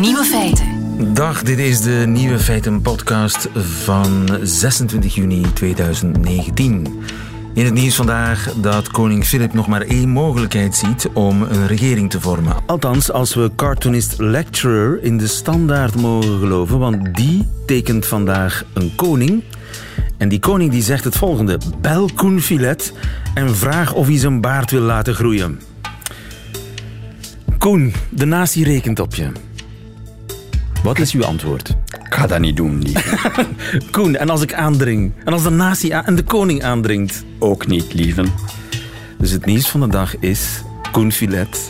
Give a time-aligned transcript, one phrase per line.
[0.00, 1.14] Nieuwe feiten.
[1.14, 7.00] Dag, dit is de Nieuwe Feiten podcast van 26 juni 2019.
[7.54, 12.10] In het nieuws vandaag dat koning Philip nog maar één mogelijkheid ziet om een regering
[12.10, 12.56] te vormen.
[12.66, 18.92] Althans, als we cartoonist lecturer in de standaard mogen geloven, want die tekent vandaag een
[18.94, 19.42] koning.
[20.16, 22.92] En die koning die zegt het volgende: bel Koen Filet
[23.34, 25.60] en vraag of hij zijn baard wil laten groeien.
[27.58, 29.45] Koen, de natie rekent op je.
[30.86, 31.68] Wat is uw antwoord?
[31.68, 33.46] Ik ga dat niet doen, lieve.
[33.90, 35.12] Koen, en als ik aandring?
[35.24, 37.24] En als de natie en de koning aandringt?
[37.38, 38.24] Ook niet, lieve.
[39.18, 40.62] Dus het nieuws van de dag is...
[40.92, 41.68] Koen Filet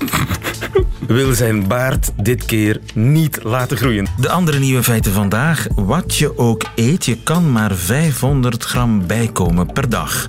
[1.06, 4.06] wil zijn baard dit keer niet laten groeien.
[4.20, 5.66] De andere nieuwe feiten vandaag.
[5.74, 10.28] Wat je ook eet, je kan maar 500 gram bijkomen per dag.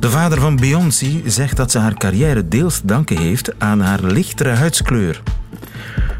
[0.00, 4.02] De vader van Beyoncé zegt dat ze haar carrière deels te danken heeft aan haar
[4.02, 5.22] lichtere huidskleur.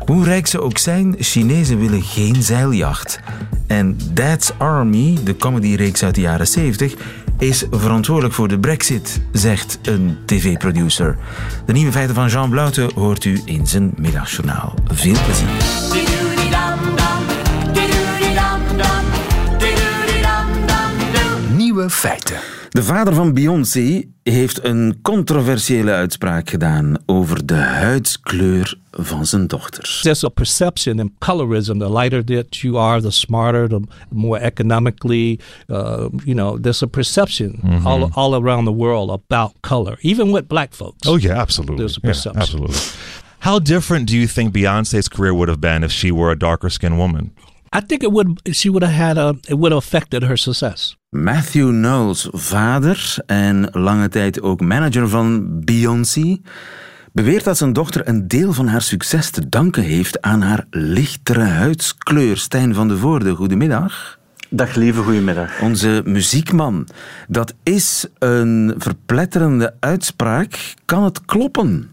[0.08, 3.20] Hoe rijk ze ook zijn, Chinezen willen geen zeiljacht.
[3.66, 6.94] En Dad's Army, de comedyreeks uit de jaren 70,
[7.38, 11.18] is verantwoordelijk voor de brexit, zegt een tv-producer.
[11.66, 14.74] De nieuwe feiten van Jean Blouten hoort u in zijn middagjournaal.
[14.86, 15.48] Veel plezier.
[21.56, 22.57] Nieuwe feiten.
[22.68, 29.98] De vader van Beyoncé heeft een controversiële uitspraak gedaan over de huidskleur van zijn dochter.
[30.02, 33.80] there's a perception in colorism the lighter that you are the smarter the
[34.10, 35.76] more economically uh,
[36.24, 40.74] you know there's a perception all, all around the world about color even with black
[40.74, 41.76] folks Oh yeah, absolutely.
[41.76, 42.40] There's a Yeah, perception.
[42.42, 42.76] absolutely.
[43.38, 46.70] How different do you think Beyonce's career would have been if she were a darker
[46.70, 47.30] skinned woman?
[47.76, 50.96] I think it would she would have had a it would have affected her success
[51.10, 56.40] Matthew Knowles, vader en lange tijd ook manager van Beyoncé,
[57.12, 61.42] beweert dat zijn dochter een deel van haar succes te danken heeft aan haar lichtere
[61.42, 62.36] huidskleur.
[62.36, 64.18] Stijn van de Voorde, goedemiddag.
[64.50, 65.60] Dag lieve, goedemiddag.
[65.60, 66.88] Onze muziekman.
[67.28, 70.74] Dat is een verpletterende uitspraak.
[70.84, 71.90] Kan het kloppen?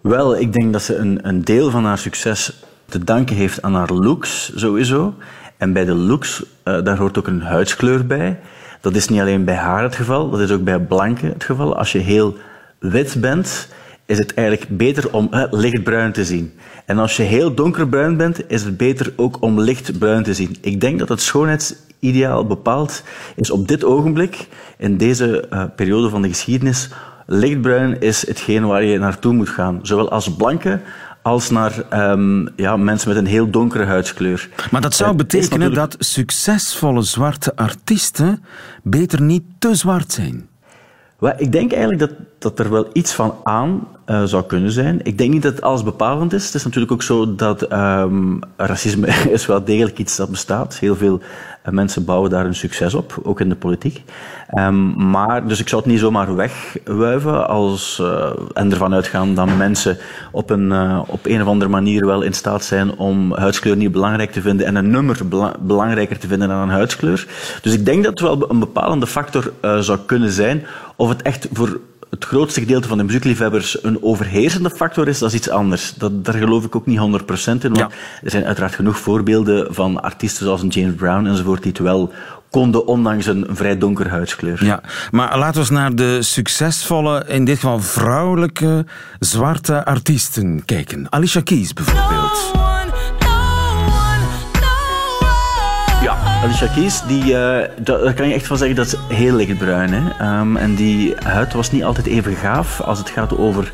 [0.00, 3.74] Wel, ik denk dat ze een, een deel van haar succes te danken heeft aan
[3.74, 5.14] haar looks, sowieso.
[5.56, 8.40] En bij de looks, eh, daar hoort ook een huidskleur bij.
[8.80, 11.76] Dat is niet alleen bij haar het geval, dat is ook bij blanken het geval.
[11.76, 12.36] Als je heel
[12.78, 13.68] wit bent,
[14.06, 16.52] is het eigenlijk beter om eh, lichtbruin te zien.
[16.84, 20.56] En als je heel donkerbruin bent, is het beter ook om lichtbruin te zien.
[20.60, 23.02] Ik denk dat het schoonheidsideaal bepaald
[23.36, 24.48] is op dit ogenblik,
[24.78, 26.90] in deze eh, periode van de geschiedenis,
[27.26, 29.78] lichtbruin is hetgeen waar je naartoe moet gaan.
[29.82, 30.80] Zowel als blanke
[31.26, 34.48] als naar ehm, ja, mensen met een heel donkere huidskleur.
[34.70, 38.44] Maar dat zou is betekenen natuurlijk- dat succesvolle zwarte artiesten
[38.82, 40.48] beter niet te zwart zijn.
[41.18, 45.00] Wel, ik denk eigenlijk dat, dat er wel iets van aan eh, zou kunnen zijn.
[45.02, 46.46] Ik denk niet dat alles bepalend is.
[46.46, 49.06] Het is natuurlijk ook zo dat ehm, racisme
[49.36, 50.78] is wel degelijk iets dat bestaat.
[50.78, 51.20] Heel veel
[51.70, 54.02] mensen bouwen daar hun succes op, ook in de politiek.
[54.48, 59.56] Ehm, maar, dus ik zou het niet zomaar wegwuiven als, eh, en ervan uitgaan dat
[59.56, 59.98] mensen
[60.32, 63.92] op een, eh, op een of andere manier wel in staat zijn om huidskleur niet
[63.92, 67.26] belangrijk te vinden en een nummer bela- belangrijker te vinden dan een huidskleur.
[67.62, 70.66] Dus ik denk dat het wel een bepalende factor eh, zou kunnen zijn.
[70.96, 71.80] Of het echt voor
[72.16, 75.94] het grootste gedeelte van de muziekliefhebbers een overheersende factor is, dat is iets anders.
[75.94, 77.88] Dat, daar geloof ik ook niet 100% in, want Ja.
[78.22, 82.12] er zijn uiteraard genoeg voorbeelden van artiesten zoals een James Brown enzovoort die het wel
[82.50, 84.64] konden, ondanks een, vrij donkere huidskleur.
[84.64, 88.84] Ja, maar laten we eens naar de succesvolle, in dit geval vrouwelijke,
[89.18, 91.06] zwarte artiesten kijken.
[91.10, 92.52] Alicia Keys bijvoorbeeld.
[96.46, 99.92] Alicia Keys, die, eh, da- daar kan je echt van zeggen dat ze heel lichtbruin
[99.92, 100.02] is.
[100.60, 103.70] en die huid was niet altijd even gaaf als het gaat over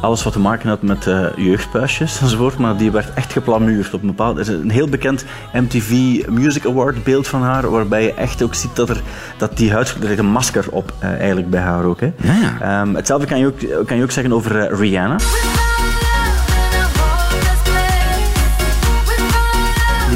[0.00, 2.58] alles wat te maken had met eh, jeugdpuisjes enzovoort.
[2.58, 4.34] Maar die werd echt geplamuurd op een bepaald...
[4.36, 5.90] Er is een heel bekend MTV
[6.28, 9.00] Music Award beeld van haar, waarbij je echt ook ziet dat, er,
[9.36, 9.96] dat die huid...
[10.02, 12.00] Er zit een masker op, eh, eigenlijk bij haar ook.
[12.00, 12.12] Hè.
[12.16, 12.80] Ja, ja.
[12.80, 15.16] Ehm, hetzelfde kan je ook, kan je ook zeggen over Rihanna.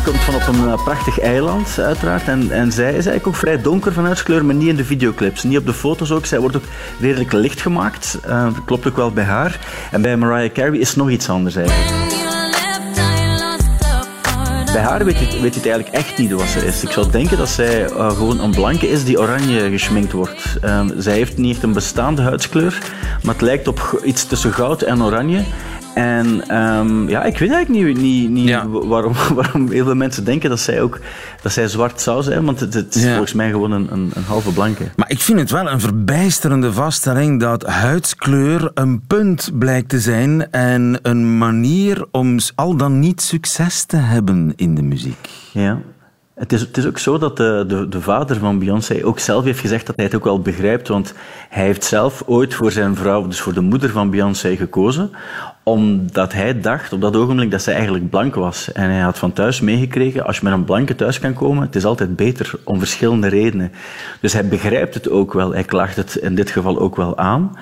[0.06, 2.29] Komt van op een eh, prachtig eiland, uiteraard.
[2.29, 5.43] En, en zij is eigenlijk ook vrij donker van huidskleur, maar niet in de videoclips.
[5.43, 6.26] Niet op de foto's ook.
[6.26, 6.64] Zij wordt ook
[7.00, 8.19] redelijk licht gemaakt.
[8.25, 9.58] Eh, dat klopt ook wel bij haar.
[9.91, 12.05] En bij Mariah Carey is nog iets anders eigenlijk.
[14.73, 16.82] Bij haar weet je, het- weet het eigenlijk echt niet wat ze is.
[16.82, 20.56] Ik zou denken dat zij eh, gewoon een blanke is die oranje geschminkt wordt.
[20.99, 22.79] Zij heeft niet echt een bestaande huidskleur,
[23.23, 25.44] maar het lijkt op iets tussen goud en oranje.
[25.96, 28.69] En ehm, ja, ik weet eigenlijk niet, niet, niet Ja.
[28.69, 30.98] waarom, waarom heel veel mensen denken dat zij ook
[31.43, 33.08] dat zij zwart zou zijn, want het, het is Ja.
[33.10, 34.84] volgens mij gewoon een, een, een halve blanke.
[34.96, 40.50] Maar ik vind het wel een verbijsterende vaststelling dat huidskleur een punt blijkt te zijn
[40.50, 45.28] en een manier om al dan niet succes te hebben in de muziek.
[45.52, 45.78] Ja.
[46.34, 49.44] Het is, het is ook zo dat de, de, de vader van Beyoncé ook zelf
[49.44, 51.14] heeft gezegd dat hij het ook wel begrijpt, want
[51.48, 55.10] hij heeft zelf ooit voor zijn vrouw, dus voor de moeder van Beyoncé, gekozen,
[55.68, 58.72] omdat hij dacht op dat ogenblik dat zij eigenlijk blank was.
[58.72, 61.76] En hij had van thuis meegekregen, als je met een blanke thuis kan komen, het
[61.76, 63.72] is altijd beter om verschillende redenen.
[64.20, 67.56] Dus hij begrijpt het ook wel, hij klaagt het in dit geval ook wel aan.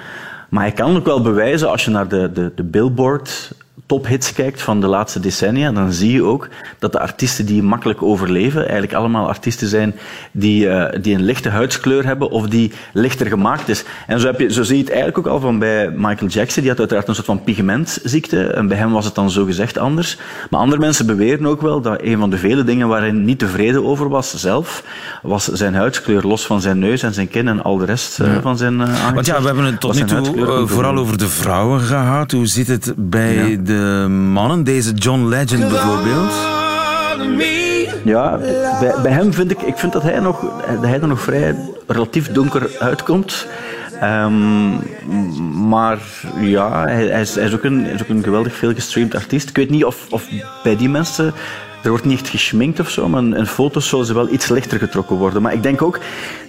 [0.49, 3.53] Maar hij kan ook wel bewijzen, als je naar de, de, de Billboard
[3.95, 6.49] tophits kijkt van de laatste decennia, dan zie je ook
[6.79, 9.95] dat de artiesten die makkelijk overleven, eigenlijk allemaal artiesten zijn
[10.33, 13.85] die, eh, die een lichte huidskleur hebben of die lichter gemaakt is.
[14.07, 16.63] En zo, heb je, zo zie je het eigenlijk ook al van bij Michael Jackson.
[16.63, 19.79] Die had uiteraard een soort van pigmentziekte en bij hem was het dan zo gezegd
[19.79, 20.19] anders.
[20.51, 23.39] Maar andere mensen beweren ook wel dat een van de vele dingen waar hij niet
[23.39, 24.85] tevreden over was zelf,
[25.23, 28.29] was zijn huidskleur, los van zijn neus en zijn kin en al de rest eh,
[28.43, 31.81] van zijn uh, Want ja, we hebben het tot nu toe vooral over de vrouwen
[31.81, 32.31] gehad.
[32.31, 33.57] Hoe zit het bij ja.
[33.63, 33.84] de
[34.33, 34.65] mannen?
[34.65, 36.33] Deze John Legend bijvoorbeeld?
[38.05, 38.39] Ja,
[39.03, 42.33] bij, hem vind ik, ik vind dat hij, nog, dat hij er nog vrij relatief
[42.33, 43.47] donker uitkomt.
[44.03, 44.81] Um,
[45.69, 45.99] maar
[46.41, 49.49] ja, hij, is, ook een, is ook een geweldig veel gestreamd artiest.
[49.49, 50.29] Ik weet niet of, of
[50.63, 51.33] bij die mensen
[51.85, 54.79] er wordt niet echt geschminkt of zo, maar in foto's zullen ze wel iets lichter
[54.79, 55.43] getrokken worden.
[55.43, 55.99] Maar ik denk ook,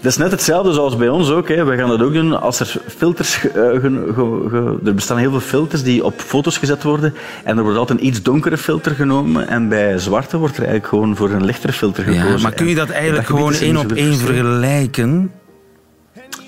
[0.02, 1.48] dat is net hetzelfde zoals bij ons ook.
[1.48, 1.64] Hè.
[1.64, 3.44] Wij gaan dat ook doen als er filters...
[3.44, 7.58] Uh, ge, ge, ge, er bestaan heel veel filters die op foto's gezet worden en
[7.58, 11.16] er wordt altijd een iets donkere filter genomen en bij zwarte wordt er eigenlijk gewoon
[11.16, 12.30] voor een lichtere filter gekozen.
[12.30, 15.32] Ja, maar kun je dat eigenlijk gewoon één op één vergelijken?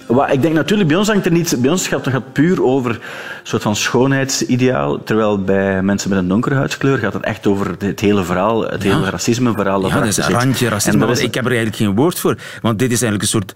[0.07, 1.55] Maar ik denk natuurlijk, bij ons hangt er niet...
[1.59, 2.99] Bij ons gaat het puur over een
[3.43, 7.99] soort van schoonheidsideaal, terwijl bij mensen met een donkere huidskleur gaat het echt over het
[7.99, 9.87] hele verhaal, het hele racisme-verhaal.
[9.87, 11.07] Ja, dat is een randje racisme.
[11.07, 11.19] Is...
[11.19, 13.53] Ik heb er eigenlijk geen woord voor, want dit is eigenlijk een soort...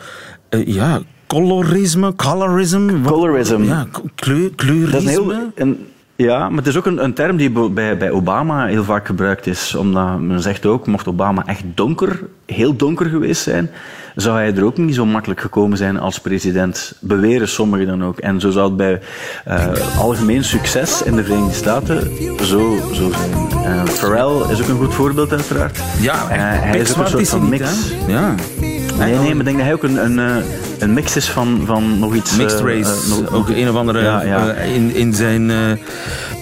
[0.50, 3.04] Uh, ja, colorisme, colorism.
[3.04, 3.64] Colorism.
[3.64, 4.92] Ja, kleur, kleurisme.
[4.92, 8.12] Dat is heel, een, ja, maar het is ook een, een term die bij, bij
[8.12, 9.76] Obama heel vaak gebruikt is.
[9.76, 13.70] Omdat men zegt ook, mocht Obama echt donker, heel donker geweest zijn,
[14.16, 16.94] zou hij er ook niet zo makkelijk gekomen zijn als president.
[17.00, 18.18] Beweren sommigen dan ook.
[18.18, 19.02] En zo zou het bij
[19.48, 22.12] uh, algemeen succes in de Verenigde Staten
[22.46, 23.32] zo, zo zijn.
[23.66, 25.80] Uh, Pharrell is ook een goed voorbeeld uiteraard.
[26.00, 27.64] Ja, uh, hij is ook een soort van mix.
[28.08, 28.36] ja.
[28.98, 30.44] Nee, nee, maar ik denk dat hij ook een, een,
[30.80, 32.36] een mix is van, van nog iets...
[32.36, 33.10] Mixed race.
[33.10, 34.02] nog, ook een of andere...
[34.02, 34.54] Ja, ja.
[34.54, 35.52] in, in zijn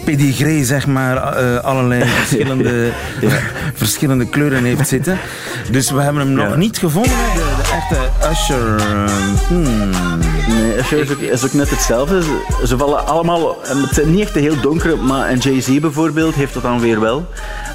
[0.06, 1.19] pedigree, zeg maar,
[1.60, 2.92] allerlei verschillende,
[3.22, 3.30] ja.
[3.74, 5.18] verschillende kleuren heeft zitten.
[5.72, 7.98] Dus we hebben hem nog niet gevonden, de, de echte
[8.31, 8.81] Usher.
[9.48, 9.89] Hmm.
[10.48, 12.24] Nee, Usher is ook, is ook, net hetzelfde.
[12.24, 13.60] Ze, ze vallen allemaal...
[13.62, 17.00] Het zijn niet echt de heel donkere, maar en Jay-Z bijvoorbeeld heeft dat dan weer
[17.00, 17.25] wel.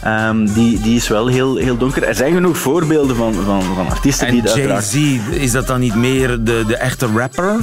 [0.07, 2.03] Um, die, die is wel heel, heel donker.
[2.03, 4.95] Er zijn genoeg voorbeelden van, van, van artiesten en die dat Jay-Z,
[5.31, 7.57] is dat dan niet meer de, de echte rapper?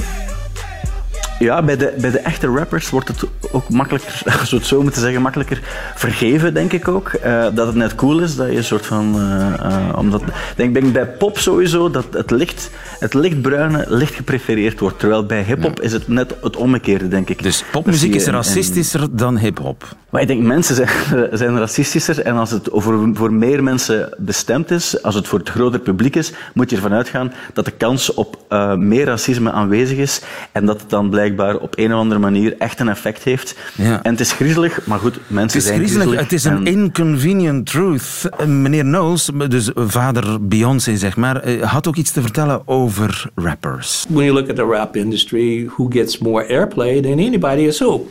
[1.42, 5.00] Ja, bij de, bij de echte rappers wordt het ook makkelijker, zo het zo moeten
[5.00, 5.60] zeggen, makkelijker
[5.94, 7.12] vergeven, denk ik ook.
[7.24, 9.14] Uh, dat het net cool is, dat je een soort van...
[9.16, 9.22] Uh,
[9.62, 10.22] uh, omdat,
[10.56, 14.98] denk ik bij pop sowieso, dat het licht, het lichtbruine licht geprefereerd wordt.
[14.98, 15.82] Terwijl bij hip-hop ja.
[15.82, 17.42] is het net het omgekeerde, denk ik.
[17.42, 19.96] Dus popmuziek is racistischer en, dan hip-hop?
[20.10, 20.88] Maar ik denk, mensen zijn,
[21.38, 22.20] zijn racistischer.
[22.20, 26.16] En als het over, voor meer mensen bestemd is, als het voor het groter publiek
[26.16, 28.36] is, moet je ervan uitgaan dat de kans op
[28.76, 30.22] meer racisme aanwezig is.
[30.52, 33.56] En dat het dan blijkbaar op een of andere manier echt een effect heeft.
[33.76, 34.02] Ja.
[34.02, 36.02] En het is griezelig, maar goed, mensen het is zijn griezelig.
[36.06, 36.30] griezelig.
[36.30, 38.28] Het is een inconvenient truth.
[38.46, 44.04] Meneer Knowles, dus vader Beyoncé, zeg maar, had ook iets te vertellen over rappers.
[44.08, 48.10] When you look at the rap industry, who gets more airplay than anybody is who?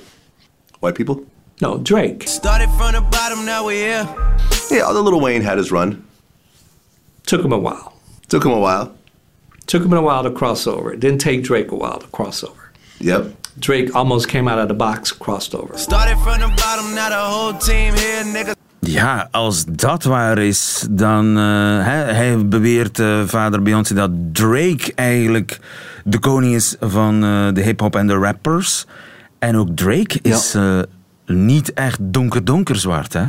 [0.80, 1.24] White people?
[1.58, 2.28] No, Drake.
[2.28, 4.08] Started from the bottom, now we're here.
[4.70, 6.04] Yeah, although Little Wayne had his run.
[7.26, 7.94] Took him a while.
[8.28, 8.92] Took him a while.
[9.66, 10.92] Took him a while to cross over.
[10.94, 12.71] It didn't take Drake a while to cross over.
[13.02, 13.26] Yep.
[13.60, 15.78] Drake almost came out of the box, crossed over.
[15.78, 18.56] Started from the bottom, now the whole team here, nigga.
[18.80, 21.38] Ja, als dat waar is, dan...
[21.38, 25.60] Uh, hij, hij, beweert, uh, vader Beyoncé, dat Drake eigenlijk
[26.04, 28.86] de koning is van uh, de hip-hop en de rappers.
[29.40, 30.86] En ook Drake is ja.
[31.26, 33.24] niet echt donker-donker zwart, hè?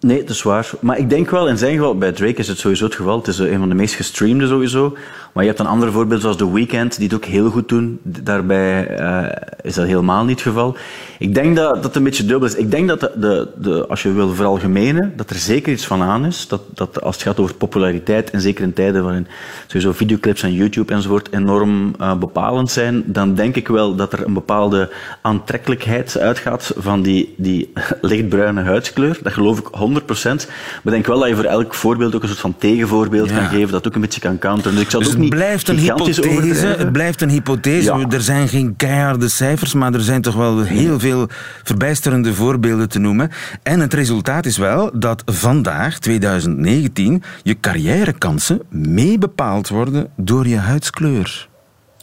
[0.00, 0.70] Nee, dat is waar.
[0.80, 3.18] Maar ik denk wel, in zijn geval, bij Drake is het sowieso het geval.
[3.18, 4.96] Het is eh, een van de meest gestreamde sowieso.
[5.36, 7.98] Maar je hebt een andere voorbeeld zoals The Weeknd, die het ook heel goed doen.
[8.02, 10.76] Daarbij eh, is dat helemaal niet het geval.
[11.18, 12.54] Ik denk dat dat een beetje dubbel is.
[12.54, 16.02] Ik denk dat, de, de, de, als je wil veralgemenen, dat er zeker iets van
[16.02, 16.48] aan is.
[16.48, 19.26] Dat, dat als het gaat over populariteit, en zeker in tijden waarin
[19.66, 24.26] sowieso videoclips en YouTube enzovoort enorm uh, bepalend zijn, dan denk ik wel dat er
[24.26, 24.90] een bepaalde
[25.22, 29.18] aantrekkelijkheid uitgaat van die, die lichtbruine huidskleur.
[29.22, 29.70] Dat geloof ik 100%.
[29.72, 30.40] Maar
[30.84, 33.36] ik denk wel dat je voor elk voorbeeld ook een soort van tegenvoorbeeld Ja.
[33.36, 34.72] kan geven, dat ook een beetje kan counteren.
[34.72, 36.66] Dus ik zou Dus het ook het niet blijft een hypothese.
[36.66, 37.94] Het blijft een hypothese.
[37.96, 38.06] Ja.
[38.08, 41.28] Er zijn geen keiharde cijfers, maar er zijn toch wel heel veel
[41.62, 43.30] verbijsterende voorbeelden te noemen.
[43.62, 50.56] En het resultaat is wel dat vandaag, 2019, je carrièrekansen mee bepaald worden door je
[50.56, 51.48] huidskleur.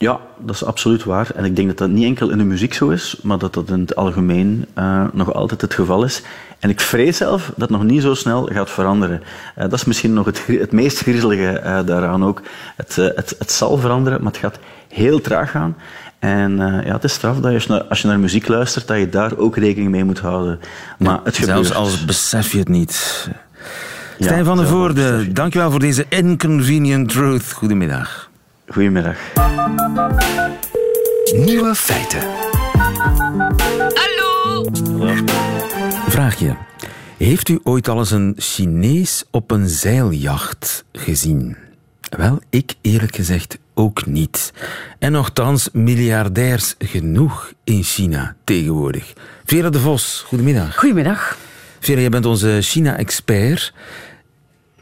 [0.03, 1.29] Ja, dat is absoluut waar.
[1.35, 3.69] En ik denk dat dat niet enkel in de muziek zo is, maar dat dat
[3.69, 6.21] in het algemeen eh, nog altijd het geval is.
[6.59, 9.21] En ik vrees zelf dat het nog niet zo snel gaat veranderen.
[9.55, 12.41] Eh, dat is misschien nog het, het meest griezelige eh, daaraan ook.
[12.75, 15.75] Het, het, het zal veranderen, maar het gaat heel traag gaan.
[16.19, 18.87] En ja, het is straf dat je, als je naar- als je naar muziek luistert,
[18.87, 20.59] dat je daar ook rekening mee moet houden.
[20.99, 21.65] Maar het gebeurt.
[21.67, 23.27] Zelfs als besef je het niet.
[24.17, 27.51] Ja, Stijn van der Voorde, dankjewel voor deze inconvenient truth.
[27.51, 28.31] Goedemiddag.
[28.67, 29.17] Goedemiddag.
[31.35, 32.21] Nieuwe feiten.
[36.07, 36.55] Vraagje.
[37.17, 41.57] Heeft u ooit al eens een Chinees op een zeiljacht gezien?
[42.09, 44.53] Wel, ik eerlijk gezegd ook niet.
[44.99, 49.13] En nogthans miljardairs genoeg in China tegenwoordig.
[49.45, 50.75] Vera de Vos, goedemiddag.
[50.75, 51.37] Goedemiddag.
[51.79, 53.73] Vera, jij bent onze China-expert.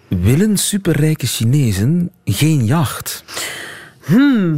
[0.08, 3.24] Willen superrijke Chinezen geen jacht?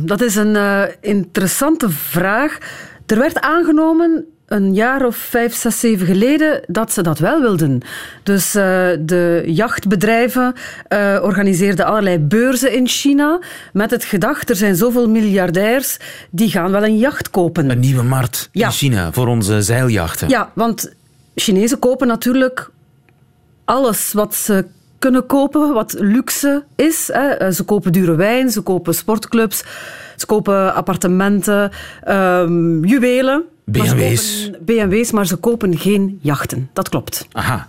[0.06, 2.58] Dat is een eh, interessante vraag.
[3.06, 7.82] Er werd aangenomen een jaar of vijf, zes, zeven geleden dat ze dat wel wilden.
[8.24, 8.64] Dus eh,
[9.00, 10.54] de jachtbedrijven
[10.88, 13.40] eh, organiseerden allerlei beurzen in China
[13.74, 15.98] met het gedacht, er zijn zoveel miljardairs,
[16.30, 17.70] die gaan wel een jacht kopen.
[17.70, 18.66] Een nieuwe markt Ja.
[18.66, 20.30] in China voor onze zeiljachten.
[20.30, 20.94] Ja, want
[21.36, 22.70] Chinezen kopen natuurlijk
[23.66, 24.66] alles wat ze
[25.04, 27.10] kunnen kopen, wat luxe is.
[27.14, 27.28] Hè.
[27.30, 29.64] Eh, Ze kopen dure wijn, ze kopen sportclubs,
[30.18, 31.72] ze kopen appartementen,
[32.04, 33.44] ehm, juwelen.
[33.66, 34.46] Maar BMW's.
[34.52, 36.70] kopen BMW's, maar ze kopen geen jachten.
[36.74, 37.28] Dat klopt.
[37.32, 37.68] Aha.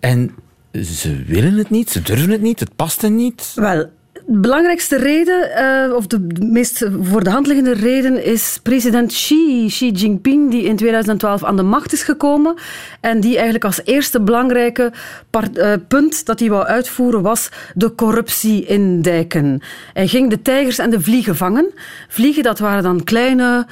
[0.00, 0.34] En
[0.72, 3.52] ze willen het niet, ze durven het niet, het past hen niet.
[3.54, 3.90] Wel,
[4.32, 9.64] de belangrijkste reden, eh, of de meest voor de hand liggende reden, is president Xi,
[9.66, 12.54] Xi Jinping, die in 2012 aan de macht is gekomen
[13.00, 14.92] en die eigenlijk als eerste belangrijke
[15.30, 19.62] eh, punt dat hij wou uitvoeren was de corruptie indijken.
[19.92, 21.70] Hij ging de tijgers en de vliegen vangen.
[22.08, 23.66] Vliegen, dat waren dan kleine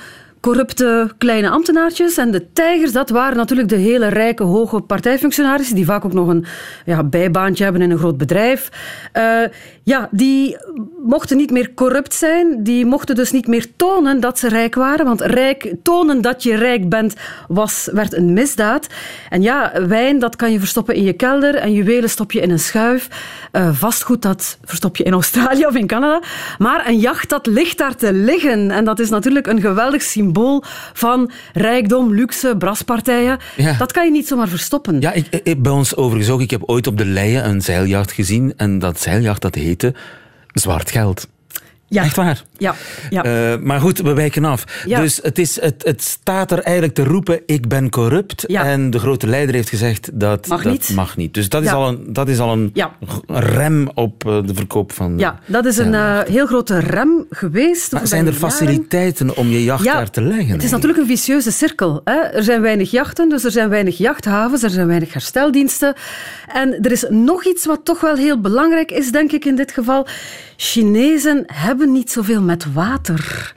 [0.48, 2.16] corrupte kleine ambtenaartjes.
[2.16, 6.28] En de tijgers, dat waren natuurlijk de hele rijke, hoge partijfunctionarissen, die vaak ook nog
[6.28, 6.44] een
[6.84, 8.68] ja, bijbaantje hebben in een groot bedrijf.
[9.12, 9.42] Eh,
[9.82, 10.56] ja, die
[11.02, 12.62] mochten niet meer corrupt zijn.
[12.62, 15.04] Die mochten dus niet meer tonen dat ze rijk waren.
[15.04, 17.14] Want rijk, tonen dat je rijk bent,
[17.48, 18.86] was, werd een misdaad.
[19.28, 21.54] En ja, wijn, dat kan je verstoppen in je kelder.
[21.54, 23.08] En juwelen stop je in een schuif.
[23.52, 26.22] Eh, vastgoed, dat verstop je in Australië of in Canada.
[26.58, 28.70] Maar een jacht, dat ligt daar te liggen.
[28.70, 30.36] En dat is natuurlijk een geweldig symbool
[30.92, 33.38] van rijkdom, luxe, braspartijen.
[33.56, 33.72] Ja.
[33.78, 35.00] Dat kan je niet zomaar verstoppen.
[35.00, 36.40] Ja, ik, ik- bij ons overigens ook.
[36.40, 38.52] Ik heb ooit op de Leien een zeiljacht gezien.
[38.56, 39.94] En dat zeiljacht, dat heette
[40.52, 41.28] Zwart Geld.
[41.88, 42.02] Ja.
[42.02, 42.42] Echt waar.
[42.56, 42.74] Ja,
[43.10, 43.24] ja.
[43.24, 44.64] Eh, maar goed, we wijken af.
[44.86, 45.00] Ja.
[45.00, 48.44] Dus het, is, het, het staat er eigenlijk te roepen, ik ben corrupt.
[48.46, 48.64] Ja.
[48.64, 50.90] En de grote leider heeft gezegd dat Mag dat niet.
[50.94, 51.34] mag niet.
[51.34, 52.72] Dus dat is al een, dat is al een
[53.26, 55.18] rem op eh, de verkoop van...
[55.18, 57.92] Ja, dat is een eh, heel grote rem geweest.
[57.92, 60.52] Maar zijn er faciliteiten om je jacht daar te leggen?
[60.52, 62.00] Het is natuurlijk een vicieuze cirkel.
[62.04, 62.16] Hè?
[62.20, 65.94] Er zijn weinig jachten, dus er zijn weinig jachthavens, er zijn weinig hersteldiensten.
[66.52, 69.72] En er is nog iets wat toch wel heel belangrijk is, denk ik in dit
[69.72, 70.06] geval.
[70.60, 73.52] Chinezen hebben niet zoveel met water.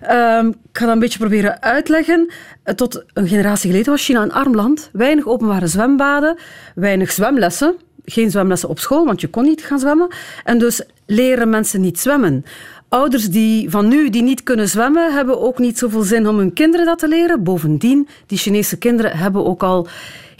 [0.00, 2.32] Ehm, ik ga dat een beetje proberen uitleggen.
[2.62, 4.90] Eh, Tot een generatie geleden was China een arm land.
[4.92, 6.36] Weinig openbare zwembaden,
[6.74, 7.74] weinig zwemlessen.
[8.04, 10.08] Geen zwemlessen op school, want je kon niet gaan zwemmen.
[10.44, 12.44] En dus leren mensen niet zwemmen.
[12.88, 16.52] Ouders die van nu die niet kunnen zwemmen, hebben ook niet zoveel zin om hun
[16.52, 17.42] kinderen dat te leren.
[17.42, 19.88] Bovendien, die Chinese kinderen hebben ook al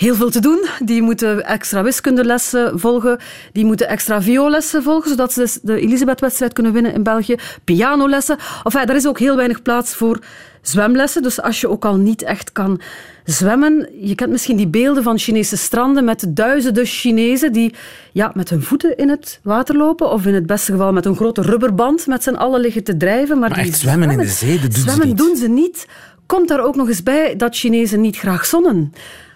[0.00, 0.66] heel veel te doen.
[0.85, 3.19] Die moeten extra wiskundelessen volgen,
[3.52, 7.37] die moeten extra vioollessen volgen, zodat ze de Elisabeth-wedstrijd kunnen winnen in België.
[7.64, 8.37] Pianolessen.
[8.64, 10.19] Enfin, er is ook heel weinig plaats voor
[10.62, 11.23] zwemlessen.
[11.23, 12.80] Dus als je ook al niet echt kan
[13.25, 17.75] zwemmen, je kent misschien die beelden van Chinese stranden met duizenden Chinezen die
[18.12, 21.16] ja, met hun voeten in het water lopen, of in het beste geval met een
[21.16, 23.38] grote rubberband met z'n allen liggen te drijven.
[23.38, 25.16] Maar, Maar die echt zwemmen in de zee, dat doen ze zwemmen niet.
[25.19, 25.87] doen ze niet.
[26.26, 28.92] Komt daar ook nog eens bij dat Chinezen niet graag zonnen.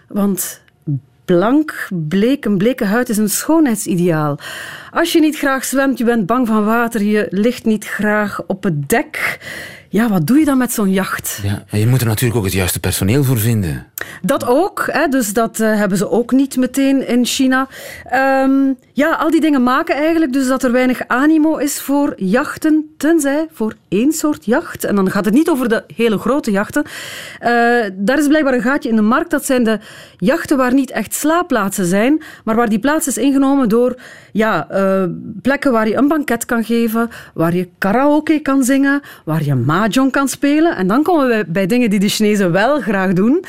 [0.08, 0.62] Want
[1.24, 4.38] blank, bleek, een bleke huid is een schoonheidsideaal.
[4.90, 8.62] Als je niet graag zwemt, je bent bang van water, je ligt niet graag op
[8.62, 9.38] het dek.
[9.94, 11.40] Ja, wat doe je dan met zo'n jacht?
[11.42, 13.86] Ja, en je moet er natuurlijk ook het juiste personeel voor vinden.
[14.22, 17.68] Dat ook, hè, dus dat uh, hebben ze ook niet meteen in China.
[18.42, 22.94] Um, ja, al die dingen maken eigenlijk dus dat er weinig animo is voor jachten,
[22.96, 24.84] tenzij voor één soort jacht.
[24.84, 26.82] En dan gaat het niet over de hele grote jachten.
[26.84, 27.48] Uh,
[27.92, 29.30] daar is blijkbaar een gaatje in de markt.
[29.30, 29.78] Dat zijn de
[30.16, 33.96] jachten waar niet echt slaapplaatsen zijn, maar waar die plaats is ingenomen door
[34.32, 35.04] ja, uh,
[35.42, 40.12] plekken waar je een banket kan geven, waar je karaoke kan zingen, waar je mahjong
[40.12, 40.76] kan spelen.
[40.76, 43.44] En dan komen we bij dingen die de Chinezen wel graag doen.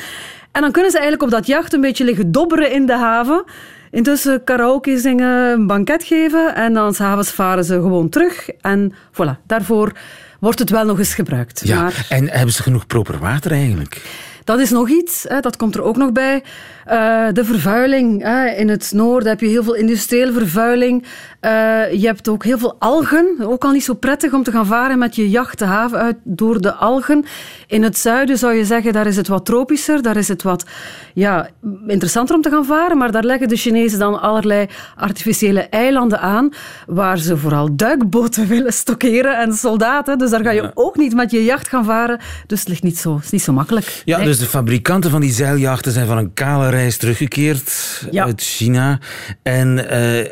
[0.52, 3.44] En dan kunnen ze eigenlijk op dat jacht een beetje liggen dobberen in de haven.
[3.90, 8.48] Intussen karaoke zingen, een banket geven en dan s'avonds varen ze gewoon terug.
[8.60, 9.92] En voilà, daarvoor
[10.40, 11.60] wordt het wel nog eens gebruikt.
[11.64, 12.06] Ja, maar...
[12.08, 14.02] en hebben ze genoeg proper water eigenlijk?
[14.46, 16.42] Dat is nog iets, hè, dat komt er ook nog bij.
[16.90, 18.22] Uh, de vervuiling.
[18.22, 18.46] Hè.
[18.46, 21.02] In het noorden heb je heel veel industriële vervuiling.
[21.02, 21.50] Uh,
[21.92, 23.36] je hebt ook heel veel algen.
[23.40, 26.16] Ook al niet zo prettig om te gaan varen met je jacht de haven uit
[26.22, 27.24] door de algen.
[27.66, 30.02] In het zuiden zou je zeggen, daar is het wat tropischer.
[30.02, 30.66] Daar is het wat
[31.14, 31.48] ja,
[31.86, 32.98] interessanter om te gaan varen.
[32.98, 36.52] Maar daar leggen de Chinezen dan allerlei artificiële eilanden aan.
[36.86, 40.18] Waar ze vooral duikboten willen stockeren en soldaten.
[40.18, 42.20] Dus daar ga je ook niet met je jacht gaan varen.
[42.46, 44.02] Dus het ligt niet zo, is niet zo makkelijk.
[44.04, 44.35] Ja, nee.
[44.38, 48.24] Dus de fabrikanten van die zeiljachten zijn van een kale reis teruggekeerd ja.
[48.24, 49.00] uit China.
[49.42, 50.30] En uh,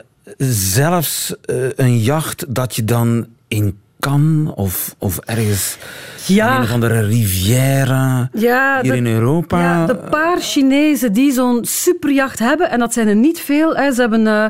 [0.49, 5.78] zelfs uh, een jacht dat je dan in kan of, of ergens
[6.26, 6.56] ja.
[6.56, 9.61] een of andere rivière ja, hier de, in Europa.
[9.61, 13.76] Ja, de paar Chinezen die zo'n superjacht hebben, en dat zijn er niet veel.
[13.76, 13.92] Hè.
[13.92, 14.44] Ze hebben uh,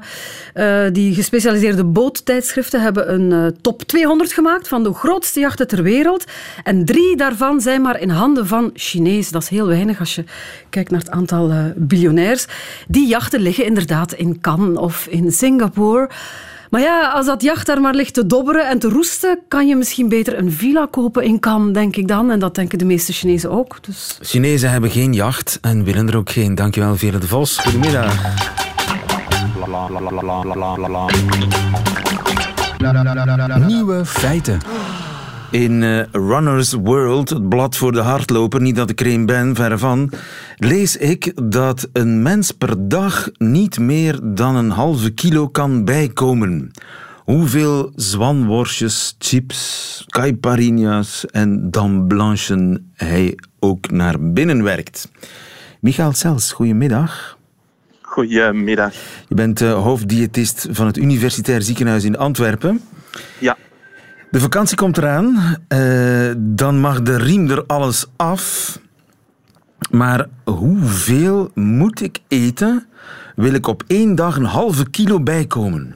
[0.55, 5.83] uh, die gespecialiseerde boottijdschriften hebben een uh, top 200 gemaakt van de grootste jachten ter
[5.83, 6.25] wereld.
[6.63, 9.33] En drie daarvan zijn maar in handen van Chinezen.
[9.33, 10.25] Dat is heel weinig als je
[10.71, 12.47] kijkt naar het aantal biljonairs.
[12.89, 16.09] Die jachten liggen inderdaad in Cannes of in Singapore.
[16.75, 19.77] Maar ja, als dat jacht daar maar ligt te dobberen en te roesten, kan je
[19.77, 22.31] misschien beter een villa kopen in Cannes, denk ik dan.
[22.31, 23.79] En dat denken de meeste Chinezen ook.
[23.83, 24.19] Dus...
[24.21, 26.55] Chinezen hebben geen jacht en willen er ook geen.
[26.55, 27.59] Dankjewel, Vele de Vos.
[27.59, 28.15] Goedemiddag.
[33.67, 34.61] Nieuwe feiten.
[35.55, 39.55] In uh, Runner's World, het blad voor de hardloper, niet dat ik er een ben,
[39.55, 40.11] verre van,
[40.57, 46.71] lees ik dat een mens per dag niet meer dan een halve kilo kan bijkomen.
[47.25, 55.11] Hoeveel zwanworstjes, chips, caipirinha's en dame blanchen hij ook naar binnen werkt.
[55.81, 57.39] Michael Sels, goedemiddag.
[58.01, 58.95] Goedemiddag.
[59.29, 62.81] Je bent uh, hoofddiëtist van het Universitair Ziekenhuis in Antwerpen.
[63.39, 63.57] Ja.
[64.35, 65.57] De vakantie komt eraan.
[65.69, 68.79] Uh, dan mag de riem er alles af.
[69.91, 72.87] Maar hoeveel moet ik eten?
[73.37, 75.95] Wil ik op één dag een halve kilo bijkomen?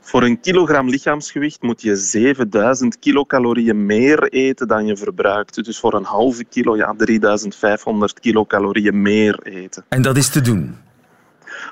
[0.00, 5.64] Voor een kilogram lichaamsgewicht moet je 7000 kilocalorieën meer eten dan je verbruikt.
[5.64, 9.84] Dus voor een halve kilo, ja, 3500 kilocalorieën meer eten.
[9.88, 10.76] En dat is te doen?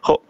[0.01, 0.23] Goh,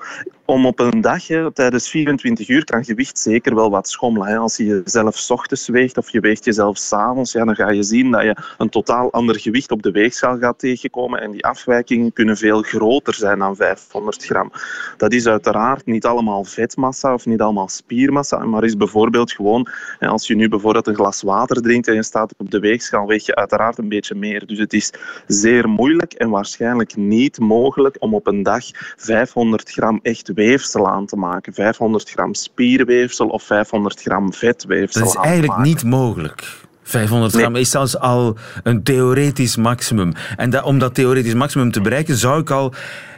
[0.50, 4.28] om op een dag, tijdens 24 uur, kan gewicht zeker wel wat schommelen.
[4.28, 4.36] Hè.
[4.36, 8.10] Als je jezelf ochtends weegt of je weegt jezelf s'avonds, ja, dan ga je zien
[8.10, 11.20] dat je een totaal ander gewicht op de weegschaal gaat tegenkomen.
[11.20, 14.52] En die afwijkingen kunnen veel groter zijn dan 500 gram.
[14.96, 19.66] Dat is uiteraard niet allemaal vetmassa of niet allemaal spiermassa, maar is bijvoorbeeld gewoon,
[19.98, 23.06] hè, als je nu bijvoorbeeld een glas water drinkt en je staat op de weegschaal,
[23.06, 24.46] weeg je uiteraard een beetje meer.
[24.46, 24.92] Dus het is
[25.26, 28.64] zeer moeilijk en waarschijnlijk niet mogelijk om op een dag
[28.96, 31.52] 500 gram echt weefsel aan te maken.
[31.52, 35.00] 500 gram spierweefsel of 500 gram vetweefsel.
[35.00, 36.68] Dat is eigenlijk niet mogelijk.
[36.82, 37.60] 500 gram nee.
[37.60, 40.12] is zelfs al een theoretisch maximum.
[40.36, 42.74] En dat, om dat theoretisch maximum te bereiken, zou ik al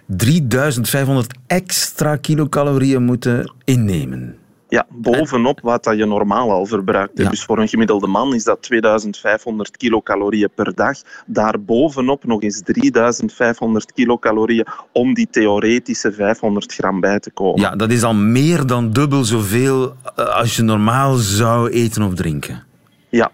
[0.07, 4.37] 3500 extra kilocalorieën moeten innemen.
[4.73, 7.19] Ja, bovenop wat dat je normaal al verbruikt.
[7.19, 7.31] Ja.
[7.31, 10.99] Dus voor een gemiddelde man is dat 2500 kilocalorieën per dag.
[11.27, 17.61] Daarbovenop nog eens 3500 kilocalorieën om die theoretische 500 gram bij te komen.
[17.61, 22.65] Ja, dat is al meer dan dubbel zoveel als je normaal zou eten of drinken.
[23.09, 23.31] Ja.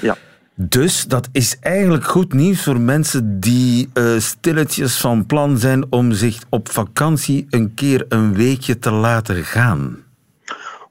[0.00, 0.16] ja.
[0.54, 6.12] Dus dat is eigenlijk goed nieuws voor mensen die uh, stilletjes van plan zijn om
[6.12, 10.08] zich op vakantie een keer een weekje te laten gaan.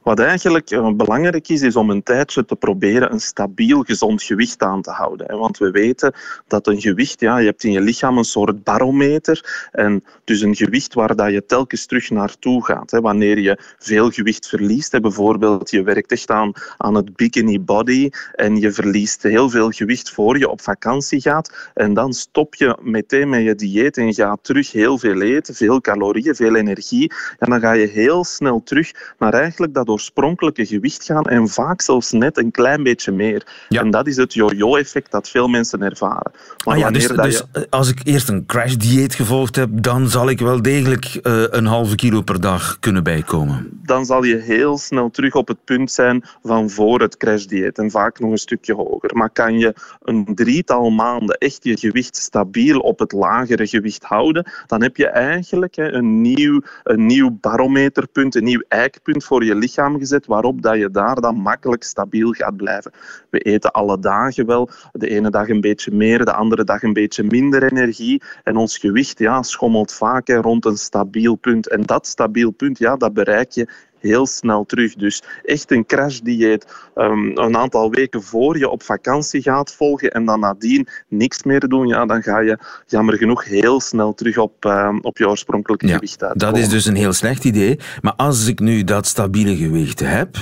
[0.09, 4.61] Wat eigenlijk uh, belangrijk is, is om een tijdje te proberen een stabiel, gezond gewicht
[4.61, 5.37] aan te houden.
[5.37, 6.13] Want we weten
[6.47, 9.67] dat een gewicht, ja, je hebt in je lichaam een soort barometer.
[9.71, 12.91] En dus een gewicht waar dat je telkens terug naartoe gaat.
[12.91, 18.57] Wanneer je veel gewicht verliest, bijvoorbeeld je werkt echt aan, aan het bikini body en
[18.57, 21.71] je verliest heel veel gewicht voor je op vakantie gaat.
[21.73, 25.81] En dan stop je meteen met je dieet en gaat terug heel veel eten, veel
[25.81, 27.11] calorieën, veel energie.
[27.37, 31.81] En dan ga je heel snel terug naar eigenlijk dat oorspronkelijke gewicht gaan en vaak
[31.81, 33.43] zelfs net een klein beetje meer.
[33.69, 36.31] En dat is het yo-yo-effect dat veel mensen ervaren.
[36.65, 37.67] Maar ah ja, dus, dus je...
[37.69, 41.95] als ik eerst een crash-dieet gevolgd heb, dan zal ik wel degelijk uh, een halve
[41.95, 43.69] kilo per dag kunnen bijkomen.
[43.83, 47.91] Dan zal je heel snel terug op het punt zijn van voor het crash-dieet en
[47.91, 49.15] vaak nog een stukje hoger.
[49.15, 54.51] Maar kan je een drietal maanden echt je gewicht stabiel op het lagere gewicht houden,
[54.67, 59.55] dan heb je eigenlijk hè, een, nieuw, een nieuw barometerpunt, een nieuw eikpunt voor je
[59.55, 62.91] lichaam gezet, waarop dat je daar dan makkelijk stabiel gaat blijven.
[63.29, 66.93] We eten alle dagen wel, de ene dag een beetje meer, de andere dag een
[66.93, 68.21] beetje minder energie.
[68.43, 71.69] En ons gewicht ja, schommelt vaak rond een stabiel punt.
[71.69, 73.67] En dat stabiel punt, ja, dat bereik je
[73.99, 74.93] heel snel terug.
[74.95, 80.25] Dus echt een crashdieet um, een aantal weken voor je op vakantie gaat volgen en
[80.25, 82.57] dan nadien niks meer doen, ja, dan ga je
[82.87, 86.39] jammer genoeg heel snel terug op, um, op je oorspronkelijke ja, gewicht uit.
[86.39, 87.79] Dat is dus een heel slecht idee.
[88.01, 90.37] Maar als ik nu dat stabiele gewicht heb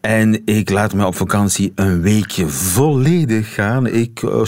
[0.00, 3.86] en ik laat me op vakantie een weekje volledig gaan.
[3.86, 4.44] Ik uh,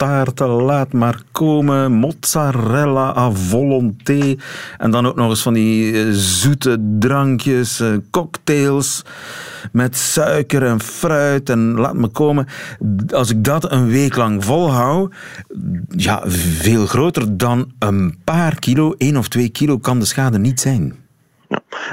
[0.00, 1.92] chocoladetaarten laat maar komen.
[1.92, 4.36] Mozzarella à volonté.
[4.78, 9.04] En dan ook nog eens van die uh, zoete drankjes, uh, cocktails
[9.72, 12.46] met suiker en fruit en laat me komen.
[13.14, 15.14] Als ik dat een week lang volhoud,
[15.88, 20.60] ja, veel groter dan een paar kilo, één of twee kilo, kan de schade niet
[20.60, 20.94] zijn.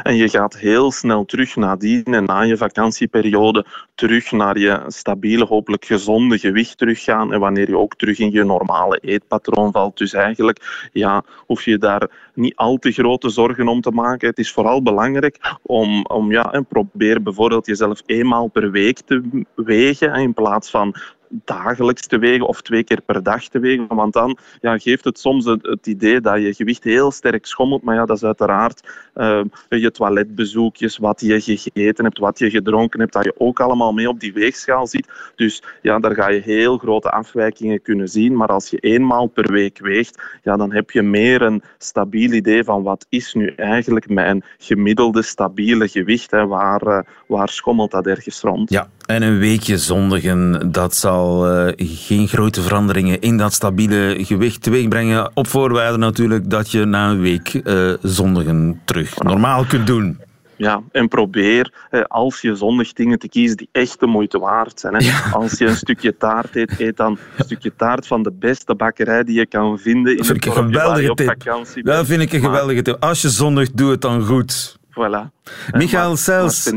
[0.04, 5.46] En je gaat heel snel terug nadien en na je vakantieperiode terug naar je stabiele,
[5.46, 7.34] hopelijk gezonde gewicht teruggaan.
[7.34, 9.98] En wanneer je ook terug in je normale eetpatroon valt.
[9.98, 14.28] Dus eigenlijk ja, hoef je daar niet al te grote zorgen om te maken.
[14.28, 19.46] Het is vooral belangrijk om, om ja, en probeer bijvoorbeeld jezelf eenmaal per week te
[19.56, 20.96] wegen in plaats van
[21.30, 23.88] dagelijks te wegen of twee keer per dag te wegen.
[23.88, 27.84] Want dan ja, geeft het soms het, idee dat je gewicht heel sterk schommelt.
[27.84, 33.00] Maar ja, dat is uiteraard uh, je toiletbezoekjes, wat je gegeten hebt, wat je gedronken
[33.00, 35.08] hebt, dat je ook allemaal mee op die weegschaal ziet.
[35.36, 38.36] Dus ja, daar ga je heel grote afwijkingen kunnen zien.
[38.36, 42.64] Maar als je eenmaal per week weegt, ja, dan heb je meer een stabiel idee
[42.64, 46.32] van wat is nu eigenlijk mijn gemiddelde stabiele gewicht.
[46.32, 48.70] Hè, waar, uh, waar schommelt dat ergens rond?
[48.70, 54.62] Ja, en een weekje zondigen, dat zal uh, geen grote veranderingen in dat stabiele gewicht
[54.62, 55.32] teweegbrengen.
[55.34, 60.20] Op voorwaarde natuurlijk dat je na een week uh, zondigen terug normaal kunt doen.
[60.56, 61.74] Ja, en probeer
[62.08, 64.94] als je zondig dingen te kiezen die echt de moeite waard zijn.
[64.94, 65.06] Hè.
[65.06, 65.30] Ja.
[65.32, 69.24] Als je een stukje taart eet, eet dan een stukje taart van de beste bakkerij
[69.24, 70.12] die je kan vinden.
[70.12, 71.44] In dat vind ik een geweldige tip.
[71.84, 72.98] Dat vind ik een geweldige tip.
[73.00, 74.77] Als je zondig doe het dan goed.
[74.98, 75.32] Voilà.
[75.72, 76.72] Michael Sels,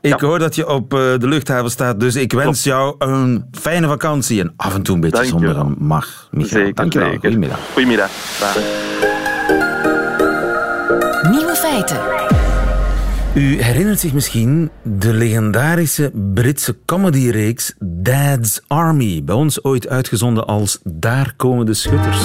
[0.00, 3.86] ik hoor dat je op uh, de luchthaven staat, dus ik wens jou een fijne
[3.86, 6.28] vakantie en af en toe een beetje zonder mag.
[6.30, 7.08] Michael, zeker, dankjewel.
[7.08, 7.20] Zeker.
[7.20, 7.58] Goedemiddag.
[7.72, 8.10] Goedemiddag.
[11.30, 11.98] Nieuwe feiten.
[13.34, 20.80] U herinnert zich misschien de legendarische Britse comedyreeks Dad's Army, bij ons ooit uitgezonden als
[20.84, 22.20] Daar komen de schutters.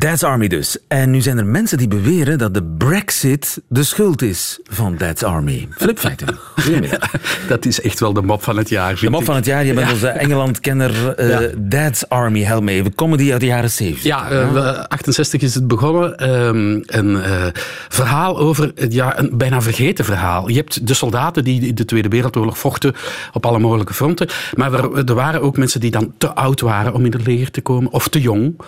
[0.00, 0.78] Dad's Army dus.
[0.88, 5.22] En nu zijn er mensen die beweren dat de Brexit de schuld is van Dad's
[5.22, 5.68] Army.
[5.70, 6.38] Flip feiten.
[6.56, 7.10] Goedemiddag.
[7.48, 8.98] Dat is echt wel de mop van het jaar.
[9.00, 9.64] De mop van het jaar.
[9.64, 11.48] Je bent onze Engeland-kenner uh, ja.
[11.58, 12.42] Dad's Army.
[12.42, 12.94] Help me even.
[12.94, 14.04] Comedy uit de jaren 70.
[14.04, 16.30] Ja, uh, 68 is het begonnen.
[16.30, 17.46] Um, een uh,
[17.88, 20.48] verhaal over ja, een bijna vergeten verhaal.
[20.48, 22.94] Je hebt de soldaten die in de Tweede Wereldoorlog vochten
[23.32, 24.28] op alle mogelijke fronten.
[24.54, 27.50] Maar er, er waren ook mensen die dan te oud waren om in het leger
[27.50, 27.92] te komen.
[27.92, 28.60] Of te jong.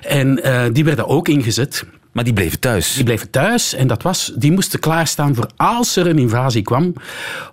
[0.00, 0.42] En
[0.74, 1.84] die werden ook ingezet.
[2.14, 2.94] Maar die bleven thuis.
[2.94, 6.94] Die bleven thuis en dat was, die moesten klaarstaan voor als er een invasie kwam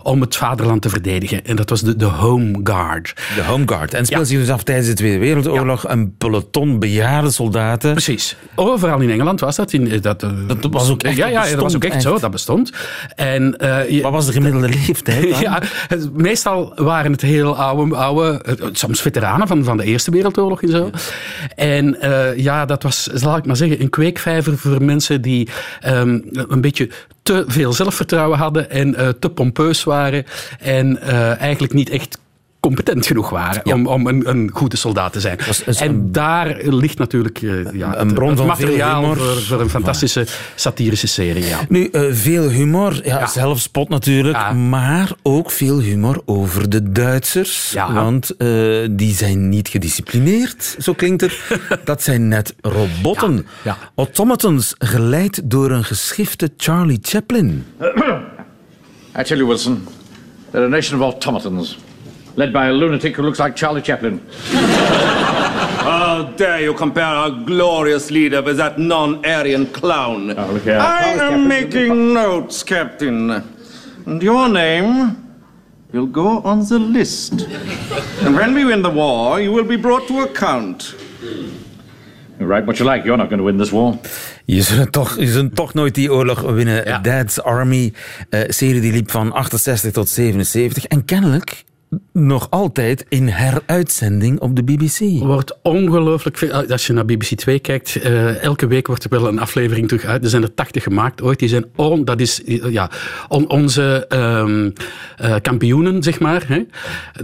[0.04, 1.45] om het vaderland te verdedigen.
[1.45, 3.13] En dat was de, de Home Guard.
[3.36, 3.93] De Home Guard.
[3.93, 5.91] En speelde zich dus af tijdens de Tweede Wereldoorlog ja.
[5.91, 7.91] een peloton bejaarde soldaten.
[7.91, 8.36] Precies.
[8.56, 9.74] Overal in Engeland was dat.
[9.74, 12.19] In, dat, dat was ook echt, ja, ja, dat, was ook echt, echt, zo.
[12.19, 12.71] Dat bestond.
[13.15, 15.38] En, uh, je, Wat was de gemiddelde leeftijd?
[15.39, 15.62] ja,
[16.13, 20.89] meestal waren het heel oude, oude soms veteranen van, van de Eerste Wereldoorlog en zo.
[21.56, 25.50] En uh, ja, dat was, zal ik maar zeggen, een kweekvijver voor mensen die
[25.86, 26.90] um, een beetje
[27.24, 30.26] te te veel zelfvertrouwen hadden en eh, te pompeus waren
[30.60, 32.20] en eh, eigenlijk niet echt
[32.62, 35.38] competent genoeg waren om, om een, een goede soldaat te zijn.
[35.80, 39.34] en daar ligt natuurlijk eh, ja, een bron het van materiaal veel humor.
[39.34, 41.45] voor, voor een fantastische satirische serie.
[41.45, 41.60] Ja.
[41.69, 47.74] Nu, eh, veel humor, ja, zelfspot natuurlijk, maar ook veel humor over de Duitsers.
[47.93, 48.47] Want eh,
[48.91, 51.39] die zijn niet gedisciplineerd, zo klinkt het.
[51.86, 53.45] Dat zijn net robotten.
[53.95, 57.65] Automatons, geleid door een geschifte Charlie Chaplin.
[59.19, 59.88] I tell you, Wilson,
[60.52, 61.78] they're a nation of automatons,
[62.36, 64.20] led by a lunatic who looks like Charlie Chaplin.
[65.82, 70.28] How dare you compare our glorious leader with that non-Aryan clown?
[70.28, 70.78] look here.
[70.80, 73.32] I am making notes, Captain.
[74.06, 75.17] And your name
[75.91, 77.48] will go on the list.
[78.22, 80.96] and when we win the war, you will be brought to account.
[82.39, 83.98] You write what you like, you're not going to win this war.
[84.46, 87.04] Je zult toch, je zult toch nooit die oorlog winnen.
[87.04, 87.94] Dad's Army,
[88.30, 90.86] eh, serie die liep van 68 tot 77.
[90.86, 91.63] En kennelijk
[92.13, 94.99] nog altijd in heruitzending op de BBC.
[95.23, 96.51] wordt ongelooflijk veel.
[96.51, 100.06] Als je naar BBC 2 kijkt, eh, elke week wordt er wel een aflevering terug
[100.06, 100.23] uit.
[100.23, 101.39] Er zijn er 80 gemaakt ooit.
[101.39, 102.89] Die zijn on, dat is ja,
[103.27, 104.69] on- onze ehm,
[105.17, 106.43] eh, kampioenen, zeg maar.
[106.47, 106.62] Hè.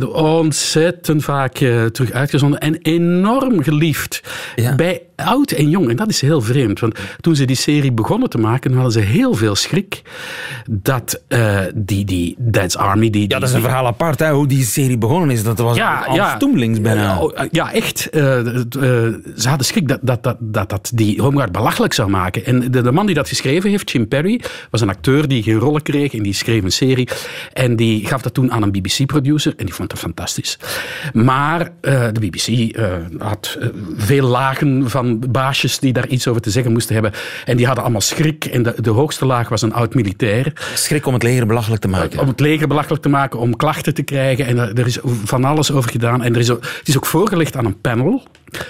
[0.08, 4.22] Ontzettend vaak eh, terug uitgezonden en enorm geliefd.
[4.76, 5.90] Bij oud en jong.
[5.90, 6.80] En dat is heel vreemd.
[6.80, 10.02] Want toen ze die serie begonnen te maken, hadden ze heel veel schrik
[10.70, 13.10] dat eh, die, die Dad's Army...
[13.10, 15.44] Die, Ja, dat is een verhaal apart, hè, hoe die serie begonnen is.
[15.44, 16.06] Dat was ja,
[16.82, 17.02] bijna.
[17.02, 18.10] Ja, oh, ja, echt.
[18.10, 18.64] Eh, eh,
[19.36, 22.46] ze hadden schrik dat dat, dat, dat, dat die Homeguard belachelijk zou maken.
[22.46, 25.58] En de, de man die dat geschreven heeft, Jim Perry, was een acteur die geen
[25.60, 27.08] rollen kreeg en die schreef een serie.
[27.54, 30.60] En die gaf dat toen aan een BBC-producer en die vond dat fantastisch.
[31.14, 32.78] Maar de BBC
[33.18, 33.58] had
[33.98, 37.12] veel lagen van baasjes die daar iets over te zeggen moesten hebben.
[37.46, 38.46] En die hadden allemaal schrik.
[38.46, 40.54] En de, de hoogste laag was een oud-militair.
[40.74, 42.20] Schrik om het leger belachelijk te maken.
[42.20, 44.46] Om het leger belachelijk te maken, om klachten te krijgen.
[44.46, 46.24] En er, er is van alles over gedaan.
[46.24, 48.24] En er is het is ook voorgelegd aan een panel.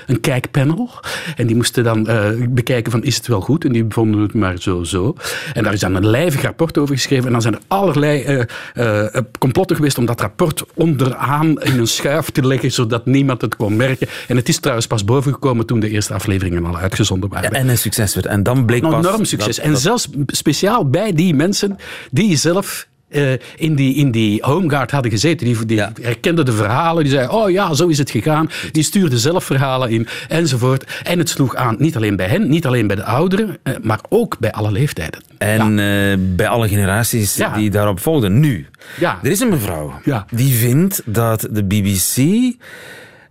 [0.08, 0.90] Een kijkpanel.
[1.36, 3.66] En die moesten dan eh, bekijken van is het wel goed?
[3.66, 5.16] En die vonden het maar zo zo.
[5.54, 7.26] En daar is dan een lijvig rapport over geschreven.
[7.26, 11.88] En dan zijn er allerlei eh, eh, complotten geweest om dat rapport onderaan in een
[11.88, 14.08] schuif te leggen, zodat niemand het kon merken.
[14.28, 17.52] En het is trouwens pas bovengekomen toen de eerste afleveringen al uitgezonden waren.
[17.52, 18.26] En een succes werd.
[18.26, 19.06] En dan bleek Een pas...
[19.06, 19.56] enorm succes.
[19.56, 21.78] dat- en zelfs speciaal bij die mensen
[22.12, 25.46] die zelf eh, in, die, in die homeguard hadden gezeten.
[25.46, 27.04] Die, die herkenden de verhalen.
[27.04, 28.50] Die zeiden, oh ja, zo is het gegaan.
[28.72, 31.02] Die stuurden zelf verhalen in, enzovoort.
[31.04, 34.00] En het sloeg aan, niet alleen bij hen, niet alleen bij de ouderen, eh, maar
[34.10, 35.22] ook bij alle leeftijden.
[35.38, 38.40] En eh, bij alle generaties die daarop volgden.
[38.40, 38.66] Nu,
[39.00, 39.20] Ja.
[39.24, 40.00] er is een mevrouw
[40.32, 42.18] die vindt dat de BBC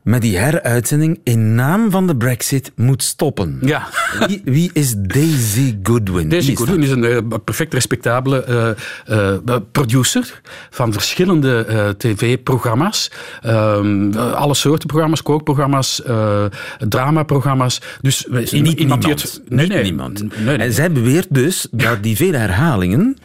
[0.06, 3.58] met die heruitzending in naam van de brexit moet stoppen.
[3.62, 3.88] Ja.
[4.26, 6.28] Wie, wie is Daisy Goodwin?
[6.28, 8.44] Daisy is Goodwin is een eh, perfect respectabele
[9.06, 10.40] eh, eh, producer
[10.70, 13.10] van verschillende tv-programma's.
[13.42, 16.02] Ehm, eh, alle soorten programma's, kookprogramma's,
[16.88, 17.80] dramaprogramma's.
[18.00, 19.06] Dus Niet niemand.
[19.06, 20.24] het- Niet niemand.
[20.46, 23.16] En zij beweert dus dat die vele herhalingen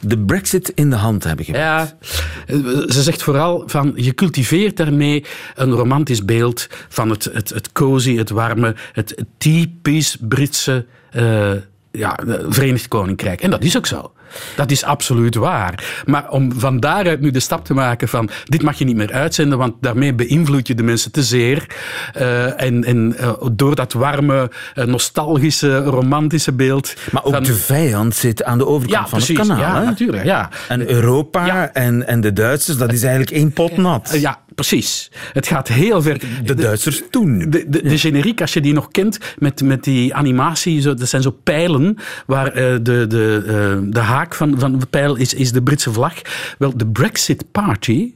[0.00, 1.94] de brexit in de hand hebben gebracht.
[2.00, 2.56] Ja, eh,
[2.88, 8.16] ze zegt vooral van je cultiveert daarmee een romantisch beeld van het, het, het cozy,
[8.16, 11.52] het warme, het typisch Britse eh,
[11.90, 13.40] ja, Verenigd Koninkrijk.
[13.40, 14.12] En dat is ook zo.
[14.56, 16.02] Dat is absoluut waar.
[16.06, 19.12] Maar om van daaruit nu de stap te maken van dit mag je niet meer
[19.12, 21.66] uitzenden, want daarmee beïnvloed je de mensen te zeer.
[22.14, 26.94] Eh, en en eh, door dat warme, eh, nostalgische, romantische beeld.
[27.10, 29.38] Maar ook van- de vijand zit aan de overkant Ja, van precies.
[29.38, 29.60] het kanaal.
[29.74, 29.84] Ja, hè?
[29.84, 30.24] natuurlijk.
[30.24, 30.48] Ja.
[30.68, 34.16] En Europa en, en de Duitsers, dat is eigenlijk één pot nat.
[34.20, 35.10] Ja, precies.
[35.32, 36.20] Het gaat heel ver.
[36.44, 37.38] De Duitsers toen.
[37.38, 41.08] De, de, de generiek, als je die nog kent, met, met die animatie, zo, dat
[41.08, 45.62] zijn zo pijlen, waar eh, de, de, de van, van de pijl is, is de
[45.62, 46.14] Britse vlag.
[46.58, 48.14] Wel, de Brexit Party,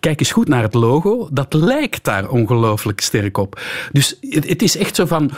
[0.00, 3.60] kijk eens goed naar het logo, dat lijkt daar ongelooflijk sterk op.
[3.92, 5.30] Dus het is echt zo van...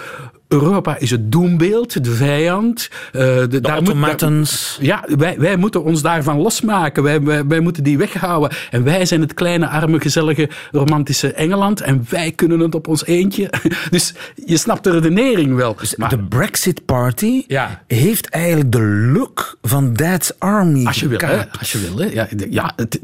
[0.52, 2.88] Europa is het doembeeld, de vijand.
[3.12, 4.76] eh, de, daar moet- automatons.
[4.78, 7.02] daar- ja, wij, wij moeten ons daarvan losmaken.
[7.02, 8.50] Wij, wij, wij moeten die weghouden.
[8.70, 11.80] En wij zijn het kleine, arme, gezellige, romantische Engeland.
[11.80, 13.50] En wij kunnen het op ons eentje.
[13.90, 14.14] Dus
[14.46, 15.76] je snapt de redenering wel.
[15.96, 17.82] Maar De Brexit Party Ja.
[17.86, 18.80] heeft eigenlijk de
[19.12, 20.86] look van Dad's Army.
[20.86, 21.96] als je wil, hè, als je wil.
[21.98, 22.06] Hè.
[22.12, 23.00] Ja, de- ja het,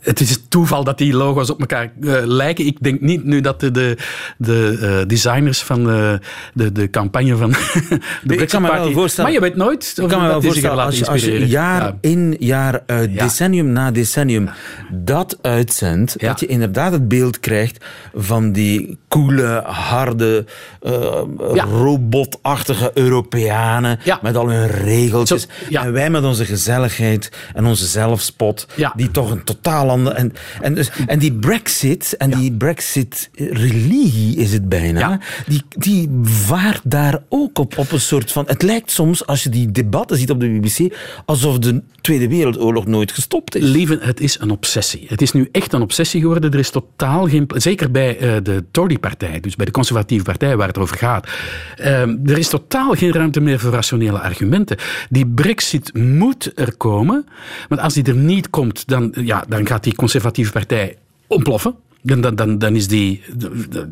[0.00, 2.66] het is toeval dat die logo's op elkaar eh, lijken.
[2.66, 3.96] Ik denk niet nu dat de, de,
[4.36, 6.12] de eh, designers van, eh,
[6.54, 7.50] de, de campagne van
[8.22, 9.32] de Ik kan me wel voorstellen.
[9.32, 11.96] Maar je weet nooit Ik kan me wel voorstellen, als je, als jaar Ja.
[12.00, 14.50] in, jaar uit, decennium na decennium
[14.92, 17.84] dat uitzendt, dat je inderdaad het beeld krijgt
[18.14, 20.44] van die coole, harde,
[20.82, 21.22] eh,
[21.54, 25.48] robotachtige Europeanen met al hun regeltjes.
[25.70, 30.12] En wij met onze gezelligheid en onze zelfspot, die toch een totaal ander...
[30.12, 36.80] En, en, dus, en die brexit, en die brexit-religie is het bijna, die, die vaart
[36.84, 38.44] daar ook op, op een soort van...
[38.46, 42.86] Het lijkt soms, als je die debatten ziet op de BBC, alsof de Tweede Wereldoorlog
[42.86, 43.62] nooit gestopt is.
[43.62, 45.04] Lieve, het is een obsessie.
[45.08, 46.52] Het is nu echt een obsessie geworden.
[46.52, 47.46] Er is totaal geen...
[47.54, 51.28] Zeker bij eh, de Tory-partij, dus bij de conservatieve partij waar het over gaat.
[51.76, 54.76] Ehm, er is totaal geen ruimte meer voor rationele argumenten.
[55.08, 57.26] Die brexit moet er komen.
[57.68, 61.74] Want als die er niet komt, dan, ja, dan gaat die conservatieve partij ontploffen.
[62.02, 63.22] Dan, dan, dan, dan is die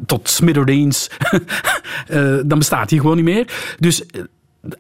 [0.07, 1.09] tot smithereens.
[2.07, 3.75] Eh, dan bestaat die gewoon niet meer.
[3.79, 4.23] Dus eh,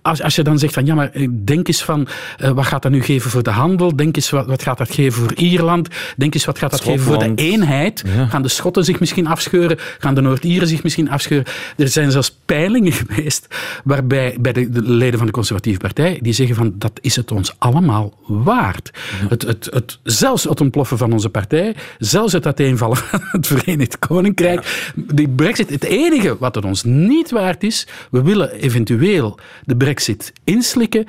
[0.02, 2.82] als, als je dan zegt van ja, maar eh, denk eens van eh, wat gaat
[2.82, 3.96] dat nu geven voor de handel?
[3.96, 5.88] Denk eens wat, wat gaat dat geven voor Ierland?
[6.16, 8.04] Denk eens wat gaat dat geven voor de eenheid?
[8.28, 9.76] Gaan de Schotten zich misschien afscheuren?
[9.98, 11.46] Gaan de Noord-Ieren zich misschien afscheuren?
[11.76, 13.46] Er zijn zelfs peilingen geweest
[13.84, 17.32] waarbij bij de, de leden van de conservatieve partij die zeggen van dat is het
[17.32, 18.90] ons allemaal waard.
[19.28, 23.98] Het, het, het, zelfs het ontploffen van onze partij, zelfs het uiteenvallen van het Verenigd
[23.98, 29.76] Koninkrijk, die brexit, het enige wat het ons niet waard is, we willen eventueel de
[29.78, 31.06] brexit inslikken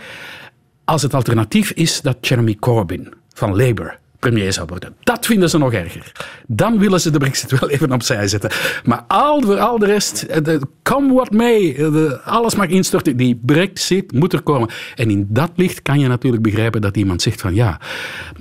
[0.85, 4.95] als het alternatief is dat Jeremy Corbyn van Labour premier zou worden.
[4.99, 6.11] Dat vinden ze nog erger.
[6.47, 8.51] Dan willen ze de brexit wel even opzij zetten.
[8.83, 12.67] Maar al de, al de rest, eh, de, come what may, eh, de- alles mag
[12.67, 13.17] instorten.
[13.17, 14.69] Die brexit moet er komen.
[14.95, 17.79] En in dat licht kan je natuurlijk begrijpen dat iemand zegt van ja,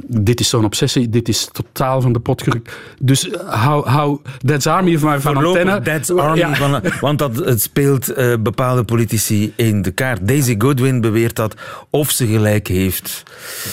[0.06, 2.76] dit is zo'n obsessie, dit is totaal van de pot gerukt.
[3.02, 5.80] Dus eh, hou, hou That's Army van, van antenne.
[5.80, 6.54] That's Army, Ja.
[6.54, 10.28] van, want dat, het speelt eh, bepaalde politici in de kaart.
[10.28, 11.54] Daisy Goodwin beweert dat
[11.90, 13.22] of ze gelijk heeft.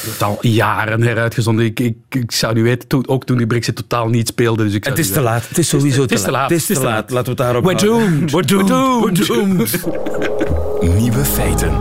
[0.06, 1.66] Het al jaren heruitgezonden.
[1.66, 4.64] Ik, ik, ik zou niet weten, toen, ook toen die brexit totaal niet speelde.
[4.64, 5.48] Dus ik Het is te laat.
[5.48, 6.50] Het is sowieso het is te laat.
[6.50, 7.10] Het is te laat.
[7.12, 8.32] Laten we het daarop We're doomed.
[8.32, 8.65] We're doomed.
[8.68, 9.86] We're doomed.
[11.00, 11.72] Nieuwe feiten.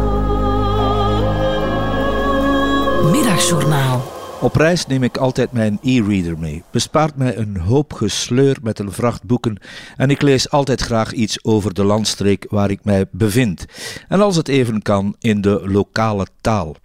[3.11, 4.13] Middagjournaal.
[4.41, 6.63] Op reis neem ik altijd mijn e-reader mee.
[6.71, 9.57] Bespaart mij een hoop gesleur met een vracht boeken
[9.97, 13.65] en ik lees altijd graag iets over de landstreek waar ik mij bevind.
[14.09, 16.77] En als het even kan, in de lokale taal.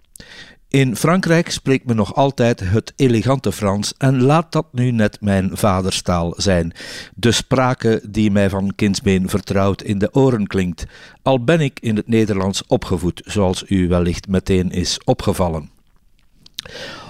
[0.70, 5.50] In Frankrijk spreekt men nog altijd het elegante Frans en laat dat nu net mijn
[5.52, 6.72] vaderstaal zijn.
[7.14, 10.86] De sprake die mij van kindsbeen vertrouwd in de oren klinkt,
[11.22, 15.70] al ben ik in het Nederlands opgevoed, zoals u wellicht meteen is opgevallen.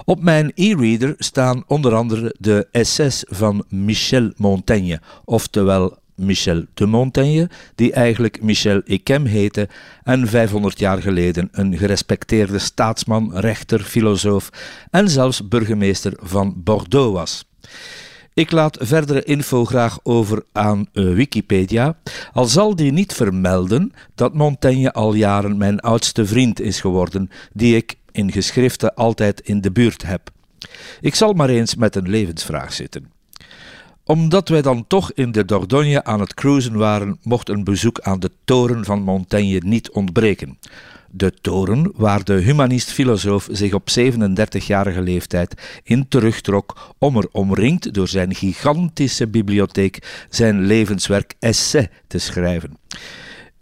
[0.04, 7.48] Op mijn e-reader staan onder andere de essays van Michel Montaigne, oftewel Michel de Montaigne,
[7.74, 9.68] die eigenlijk Michel Ekem heette
[10.02, 14.50] en 500 jaar geleden een gerespecteerde staatsman, rechter, filosoof
[14.90, 17.44] en zelfs burgemeester van Bordeaux was.
[18.35, 21.96] Ik laat verdere info graag over aan eh, Wikipedia,
[22.33, 27.76] al zal die niet vermelden dat Montaigne al jaren mijn oudste vriend is geworden, die
[27.76, 30.30] ik in geschriften altijd in de buurt heb.
[31.00, 33.19] Ik zal maar eens met een levensvraag zitten.
[34.10, 38.20] Omdat wij dan toch in de Dordogne aan het cruisen waren, mocht een bezoek aan
[38.20, 40.58] de toren van Montaigne niet ontbreken.
[41.10, 48.08] De toren waar de humanist-filosoof zich op 37-jarige leeftijd in terugtrok om er omringd door
[48.08, 52.76] zijn gigantische bibliotheek zijn levenswerk Essai te schrijven.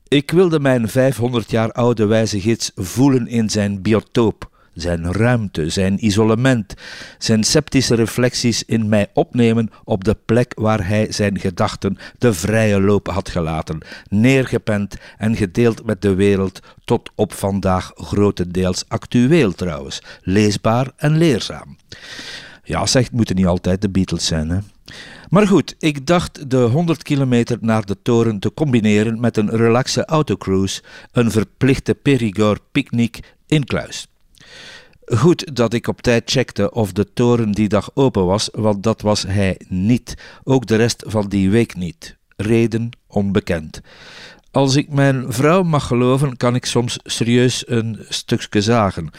[0.08, 4.50] Ik wilde mijn 500 jaar oude wijze gids voelen in zijn biotoop,
[4.80, 6.74] zijn ruimte, zijn isolement,
[7.18, 12.80] zijn sceptische reflecties in mij opnemen op de plek waar hij zijn gedachten de vrije
[12.80, 20.02] loop had gelaten, neergepend en gedeeld met de wereld tot op vandaag grotendeels actueel trouwens,
[20.22, 21.76] leesbaar en leerzaam.
[22.64, 24.58] Ja, zegt, moeten niet altijd de Beatles zijn, hè?
[25.28, 30.04] Maar goed, ik dacht de 100 kilometer naar de toren te combineren met een relaxe
[30.04, 34.06] autocruise, een verplichte Périgord picknick in Kluis.
[35.04, 39.00] Goed dat ik op tijd checkte of de toren die dag open was, want dat
[39.00, 40.14] was hij niet.
[40.44, 42.16] Ook de rest van die week niet.
[42.36, 43.80] Reden onbekend.
[44.50, 49.10] Als ik mijn vrouw mag geloven, kan ik soms serieus een stukje zagen.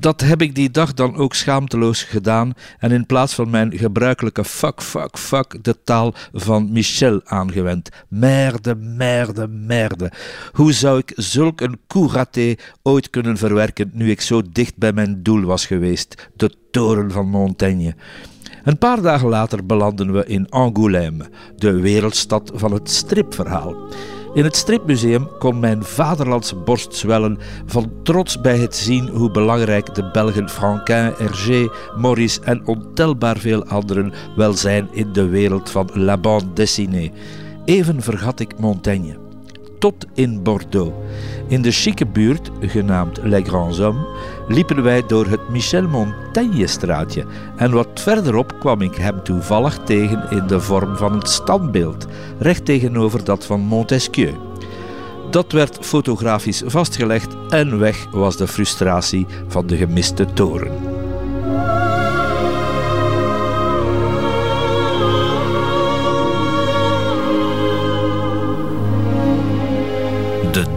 [0.00, 4.44] Dat heb ik die dag dan ook schaamteloos gedaan en in plaats van mijn gebruikelijke
[4.44, 7.88] fuck, fuck, fuck de taal van Michel aangewend.
[8.08, 10.12] Merde, merde, merde.
[10.52, 14.92] Hoe zou ik zulk een coup raté ooit kunnen verwerken nu ik zo dicht bij
[14.92, 17.94] mijn doel was geweest, de toren van Montaigne?
[18.64, 23.76] Een paar dagen later belanden we in Angoulême, de wereldstad van het stripverhaal.
[24.34, 29.94] In het stripmuseum kon mijn vaderlandse borst zwellen van trots bij het zien hoe belangrijk
[29.94, 35.90] de Belgen Franquin, Hergé, Maurice en ontelbaar veel anderen wel zijn in de wereld van
[35.94, 37.12] la bande dessinée.
[37.64, 39.16] Even vergat ik Montaigne.
[39.78, 40.92] Tot in Bordeaux.
[41.48, 44.06] In de chique buurt, genaamd Les Grands Hommes,
[44.48, 47.24] liepen wij door het Michel Montaigne-straatje
[47.56, 52.06] en wat verderop kwam ik hem toevallig tegen in de vorm van een standbeeld,
[52.38, 54.34] recht tegenover dat van Montesquieu.
[55.30, 60.97] Dat werd fotografisch vastgelegd en weg was de frustratie van de gemiste toren.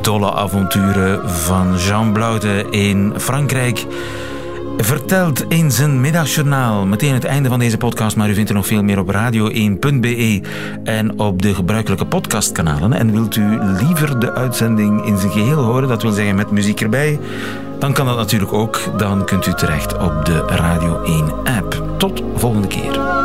[0.01, 3.85] Dolle avonturen van Jean Blaute in Frankrijk.
[4.77, 6.85] Vertelt in zijn middagjournaal.
[6.85, 10.41] Meteen het einde van deze podcast, maar u vindt er nog veel meer op radio1.be
[10.83, 12.93] en op de gebruikelijke podcastkanalen.
[12.93, 16.81] En wilt u liever de uitzending in zijn geheel horen, dat wil zeggen met muziek
[16.81, 17.19] erbij,
[17.79, 18.79] dan kan dat natuurlijk ook.
[18.97, 21.83] Dan kunt u terecht op de Radio 1 app.
[21.97, 23.20] Tot volgende keer.